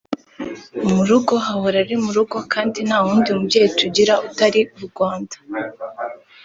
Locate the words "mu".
0.93-1.01, 2.03-2.11